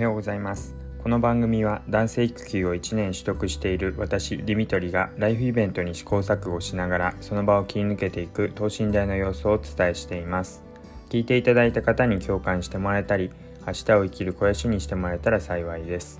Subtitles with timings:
[0.00, 0.74] はようございます。
[1.02, 10.62] この番組は男性育休を1年取得している私ディミトリがライフイベントに試行錯誤しながらその場を切り抜けていく等身大の様子をお伝えしています。
[11.10, 13.30] 聞いていただいた方に共感してもらえたり
[13.66, 16.18] 明日を生きる肥やしにしてもらえたら幸いです。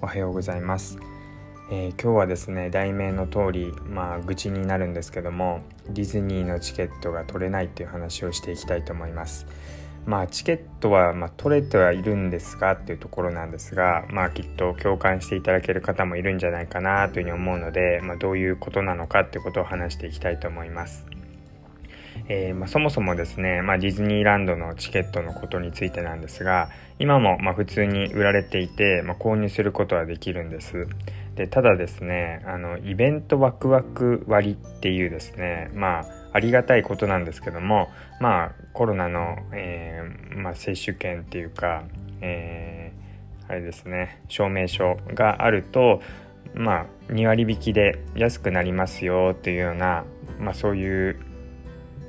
[0.00, 0.98] おはようございます。
[1.70, 5.60] えー、今日はですね題名の通りまあ愚痴になるんですけども
[5.90, 9.46] ディズニーのチケットが取れないっていう話をしていきたいと思います。
[10.06, 21.06] まあチケットはま取れてはいるんですがっていうところなんですがまあきっと共感していただける方もいるんじゃないかなというふうに思うので、まあ、どういうことなのかっていうことを話していきたいと思います。
[22.28, 30.86] えー、まあ、そもそもですね、まあ、ディズニーランドのチケットのことについてなんですが今もま普通に売られていて、まあ、購入することはできるんです
[31.34, 37.88] でただですねあのイベントワクワク割っていうですねまあありがたいことなんですけども
[38.20, 41.84] まあコロナの、えー、まあ、接種券っていうか、
[42.20, 46.00] えー、あれですね証明書があると
[46.54, 50.04] まあ2割引きで安くなりますよっていうような、
[50.38, 51.16] まあ、そういう、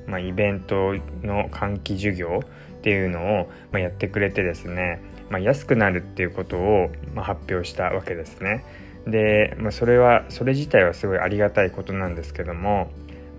[0.08, 8.66] まあ、イベントの換気授業っていうのを、まやってくれてですね、ま、安くなるっていうことを、ま発表したわけですね。
[9.08, 12.90] で、まあ、それはそれ自体はすごいありがたいことなんですけども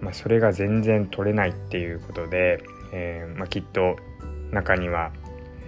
[0.05, 3.97] まあ、それが全然取れないっていうことで、えー、まあ、きっと
[4.53, 5.13] 中には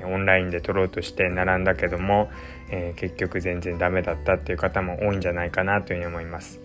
[0.05, 2.29] オンラインで取ろうとして並んだけども、
[2.71, 6.61] えー、結局全然ダメだったっていう方も多いんじゃないかなというふうに思います。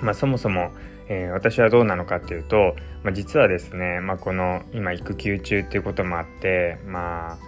[0.00, 0.72] まあ、そもそも、
[1.08, 7.38] えー、私はどうなのかっていうと、まあ、実はですね、まあ、この今育休中っていうこともあってまあ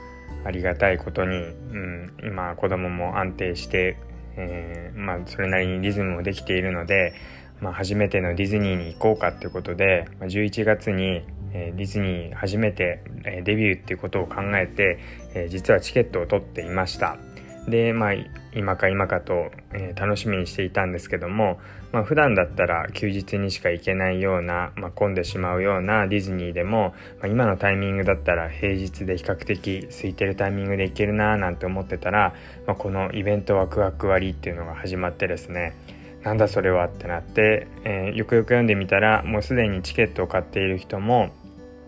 [0.45, 3.99] ありがたいことに、うん、今子供も安定して、
[4.37, 7.15] えー、まあ、それなりにリズムもできているので、
[7.61, 13.03] まあ、初めてのディズニーに行こうかっていうことで、まあ、11月に、ディズニー初めて、
[13.45, 17.17] デビューっていうことを考えて、実はチケットを取っていました。
[17.69, 18.13] でまあ
[18.55, 19.51] 今か今かと、
[19.95, 21.59] 楽しみにしていたんですけども、
[21.93, 32.35] まあ、普段だったら休日にしか行けないような、まあ、混んでしまうようなディズニーでも、まあ、今のタイミングだったら平日で比較的空いてるタイミングで行けるなーなんて思ってたら、
[32.67, 35.75] まこのイベントワクワク割っていうのが始まってですね
[36.29, 36.85] なんだそれは？
[36.85, 41.31] ってなって、えー、よくよく読んでみたらもうすでにチケットを買っている人も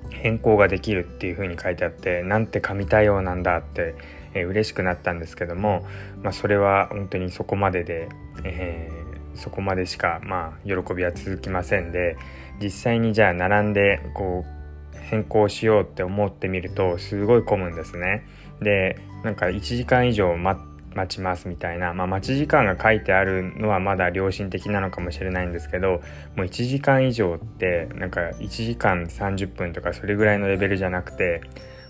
[0.08, 3.94] 変更ができるっていう風に書いてあってなんて神対応なんだって、
[4.32, 5.84] えー、嬉しくなったんですけども、
[6.22, 8.08] まあ、それは本当にそこまでで、
[8.44, 12.16] えー、そこまでしかまあ喜びは続きませんで
[12.62, 14.46] 実際にじゃあ並んでこ
[14.94, 18.26] う変更しようって思ってみるとすごい混むんですね。
[18.62, 20.62] でなんか1時間以上待
[20.94, 26.00] 待ちますみたいな、まあ、待ち時間が書いてあるのはまだ良心的なのかもしれないんですけど
[26.36, 31.42] もう1時間以上ってなんか1時間30分とかそれぐらいのレベルじゃなくて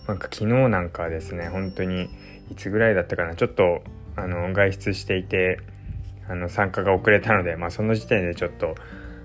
[0.07, 2.09] なんか昨日なんかですね本当に
[2.51, 3.83] いつぐらいだったかなちょっと
[4.17, 5.61] あの外出していて
[6.29, 8.75] あの参加が遅れたので、まあ、その時点でちょっと、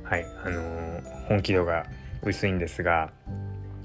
[0.04, 1.86] はいあのー、本気度が
[2.24, 3.12] 薄いんですが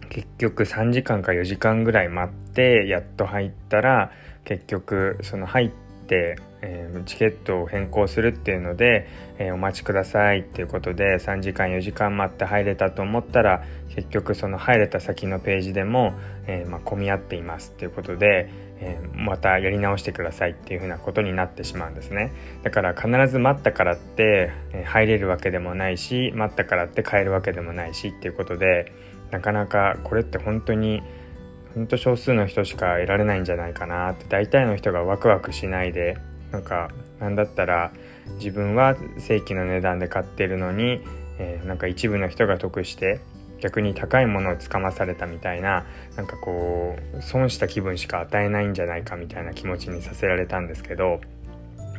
[0.08, 4.10] 結局3時間か4時間ぐらい待ってやっと入ったら
[4.44, 5.70] 結局その入っ
[6.06, 9.06] て、えー、チケットを変更するっていうので、
[9.38, 13.64] えー、お待ちくださいっていうことで3時間4時間待って入れたと思ったら
[13.94, 16.14] 結局その入れた先のページでも、
[16.46, 18.50] えー、まあ、混み合っていますっていうことで、
[18.82, 22.32] えまたやり直してくださいっていうふうなことになってしまうんですね。
[22.62, 24.50] だから必ず待ったからって、
[24.86, 28.92] 入れるわけでもないし待ったからって買えるわけでもないしっていうことで
[29.30, 31.02] なかなかこれって本当に
[31.74, 36.18] ほんと少数の人しか得られないんじゃないかなって大体の人がワクワクしないで
[36.52, 37.92] なんかなんだったら
[38.36, 41.00] 自分は正規の値段で買ってるのに、
[41.38, 43.20] えー、なんか一部の人が得して
[43.60, 45.84] 逆に高いものをつかまされたみたいな
[46.16, 51.20] なんかこう損した気分しか与えないんじゃないかみたいな気持ちにさせられたんですけど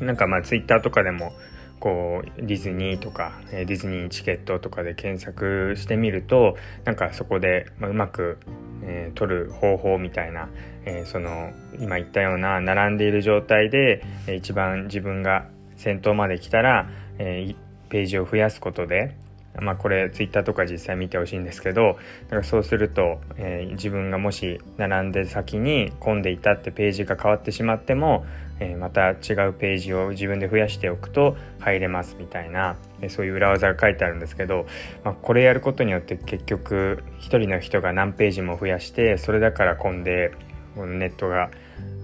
[0.02, 1.34] なんかまあツイッターとかでも
[1.80, 6.56] こうディズニーとかディズニーチケットとかで検索してみると
[6.86, 8.38] なんかそこでうまく、
[8.84, 10.50] えー、取る方法みたいな、
[10.85, 15.47] えー、その今言ったような並んでいる状態でえ一番自分が
[15.78, 17.56] 先頭まで来たら、えー、
[17.90, 19.16] ページを増やすことで
[19.59, 28.26] まあこれツイッターとか実際見てほしいんですけどだからそうすると、えー、自分がもし並んで先に混んでいたってページが変わってしまっても、
[28.59, 34.66] えー、また違うページを自分で増やしておくと入れますみたいな、えー、そういう裏技が書いてあるんですけど、
[35.03, 40.32] まあ、これやることによって結局1人の人が何ページも増やしてそれだから混んで
[40.76, 41.52] ネットが、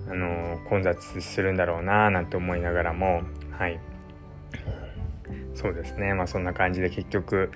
[0.10, 3.22] あの混雑するんだろうななんて思いながらも
[3.58, 3.80] はい。
[5.58, 7.52] そうですねまあそんな感じで結局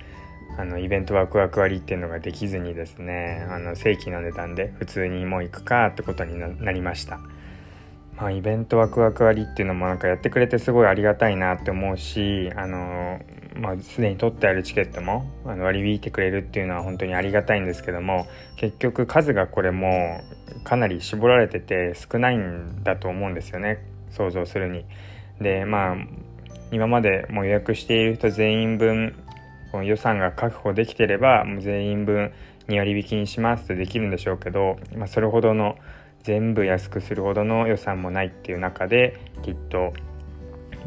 [0.58, 7.20] あのイベントワクワク割っていうのができずにですねあの正規の値段で普通にもう行くかってことになりました
[8.16, 13.20] まあ、イベントワクワク割っていうのもなんかやってくれてすごいありがたいなって思うしあの
[13.56, 18.26] まあ、すでに取ってあるチケットもあの割り引いてくれるっていうのは本当にありがたいんですけども
[18.56, 20.22] 結局数がこれも
[20.64, 24.84] かなり絞られてて少ないんだと思うんですよね想像するに。
[25.40, 25.96] でまあ
[26.72, 29.14] 今までもう予約している人全員分
[29.84, 32.32] 予算が確保できてればもう全員分
[32.68, 35.76] 2割引きにしますってできるんでしょうけど、まあ、それほどの
[36.22, 39.92] 全部安くするほどの予算もないっていう中できっと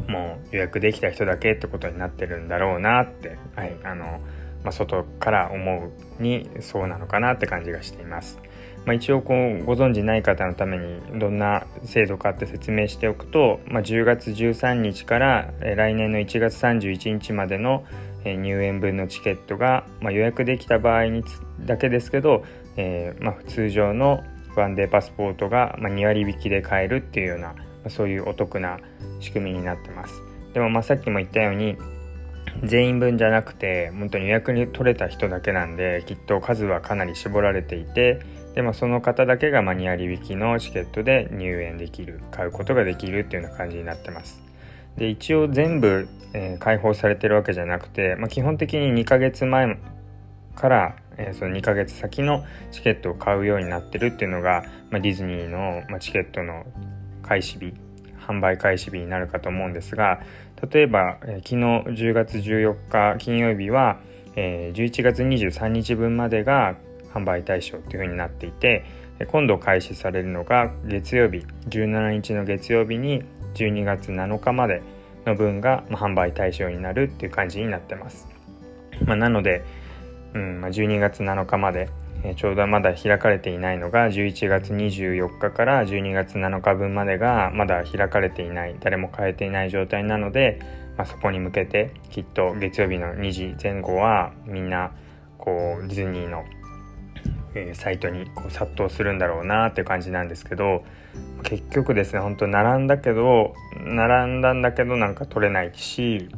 [0.08, 4.20] もう予約できた人だけってことになってるんだろうなって、はいあの
[4.66, 8.40] まあ、外から思うにそうなのかなって感じがしています。
[8.84, 17.84] まあ、一応こうご存知ない方のためにどんな制度かって説明しておくと、まあ、10月13日から来年の1月31日までの
[18.24, 21.22] 入園分のチケットが、まあ、予約できた場合に
[21.60, 22.44] だけですけど、
[22.76, 24.24] えー、まあ、通常の
[24.56, 27.54] ワンデーパスポートが、2割引きで買えるっていうような、
[27.88, 28.80] そういうお得な
[29.20, 30.22] 仕組みになってます。
[30.54, 31.76] でもまあさっきも言ったように
[32.64, 38.20] 全員分じゃなくて本当に予約に取れた人だけなんできっと数はかなり絞られていて
[38.54, 44.42] でもその方だけがマニュアル引きのチケットで入園できる買うことができるっていうような感じになってます。
[44.96, 49.78] で一応全部、えー、開放されてるわけじゃなくて、まあ、基本的に2ヶ月前
[50.54, 56.64] から、えー、その2ヶ月先のチケットを買うようになってるっていうのが、まあ、ディズニーの、まあ、チケットの
[57.22, 57.74] 開始日
[58.26, 60.20] 販売開始日になるかと思うんですが
[60.70, 64.00] 例えば、え、昨日10月14日金曜日は、
[64.36, 66.76] え、11月23日分までが
[67.12, 68.84] 販売対象というふうになっていて
[69.28, 73.22] 今度開始されるのが月曜日17日の月曜日に
[73.54, 74.82] 12月7日まで
[75.26, 78.28] の分が、ま販売対象になるっていう感じになってます。
[79.04, 79.64] まあ、なので、
[80.34, 81.88] うんま、12月7日まで、
[82.28, 90.58] え、ちょうどまだ開かれていないのが11月24日から12月7日分までがまだ開かれていない誰も買えていない状態なので、
[90.96, 94.90] まあ、そこに向けてきっと月曜日の2時前後はみんな
[95.38, 96.44] こうディズニーの
[97.54, 100.84] え、サイトにこう殺到するんだろうなっていう感じなんですけど
[101.42, 106.28] 結局ですね本当並んだけど並んだんだけどなんか取れないし、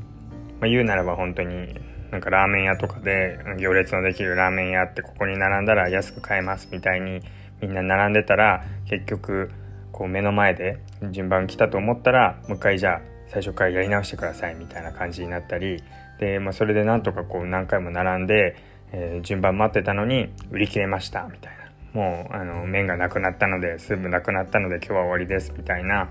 [0.60, 1.74] まあ、言うならば本当に
[2.10, 7.20] なんかラーメン屋とかで行列のできるラーメン屋ってここに並んだら安く買えますみたいに
[7.60, 9.50] みんな並んでたら結局
[9.92, 10.78] こう目の前で
[11.10, 15.82] 順番来たと思ったらもう一回じゃあ最初からやり直してくださいみたいな感じになったり
[16.18, 18.56] で、まあ、それでなんとかこう何回も並んで
[18.92, 21.58] えー、順番待ってたのに売り切れましたみたいな。
[21.92, 26.08] もうあの麺がなくなったのでスープなくなったので今日は終わりですみたいな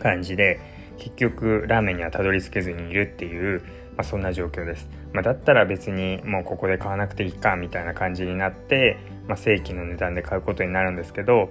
[0.00, 0.58] 感じで
[0.98, 3.62] 結局ラーメンにはたどり着けずにいるっていう、
[3.96, 11.50] まあ、そんな状況です、まあ、だったら別にもうここで買わなくていいかみたいな感じになって、まあ、正規の値段で買うことになるんですけど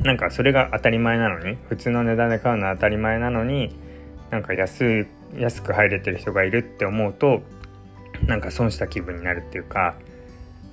[0.00, 3.74] なんかそれが当たり前なのに普通の値段で買うのは当たり前なのに
[4.30, 5.06] なんか安
[5.36, 7.42] 安く入れてる人がいるって思うと
[8.26, 9.94] なんか損した気分になるっていうか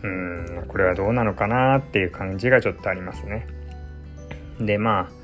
[0.03, 3.47] うんこれはどうなのかなっていう感じがちょっとありますね。
[4.59, 5.18] でまあ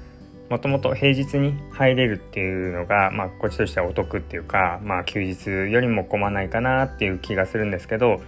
[0.49, 8.21] もともと平日に入れるっていうのが、まあ、こっちとしてはお得っていうか、まあ、休日よりも混まないかなっていう気がするんですけど、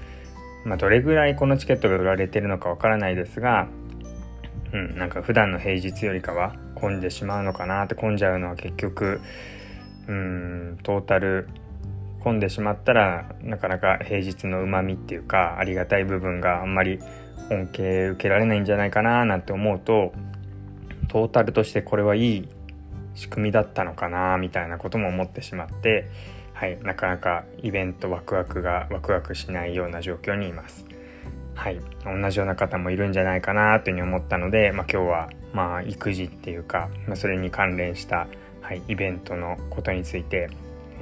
[0.66, 3.68] まあ、どれぐらいこのチケットが売られてるのかわからないですが、
[4.74, 9.22] うん、なんか普段の平日よりかは混んでしまうのかなって混んじゃうのは結局
[10.08, 11.48] うんトータル
[12.22, 17.00] 込んでしまったらなかなか平日のうまみっていうかありがたい部分があんまり
[17.50, 20.14] 恩恵受けられないんじゃないかななんて思うと
[21.08, 22.50] トータルとしてこれはいい
[23.16, 26.10] 仕組みだったのかなみたいなことも思ってしまって、
[26.54, 30.86] はい、なかなかイベントワクワクがワクワクしないような状況にいます。
[31.56, 38.28] はい、同じような方もいるんじゃないかなというふうに思ったので、まあ、今日はまあ育児っていうか、まあ、それに関連した、
[38.62, 40.52] はい、イベントのことについて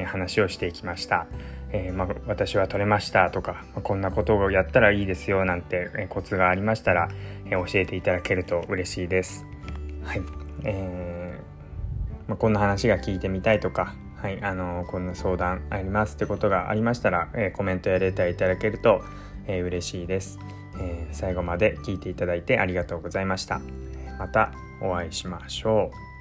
[0.06, 1.28] 話をしていきました。
[1.72, 7.10] えー、まあ、私は取れましたとか、まあ、こんなことをやったらいいですよなんて、コツがありましたら、
[7.50, 9.46] 教えていただけると嬉しいです。
[10.06, 10.22] はい、
[10.64, 19.04] えー、まあ、こんな話が聞いてみたいとか、はい、あのこんな相談ありますってことがありましたら、えコメントやレターいただけると、
[19.48, 20.40] え嬉しいです、
[20.80, 23.62] え最後まで聞いていただいてありがとうございました。
[24.18, 26.15] またお会いしましょう。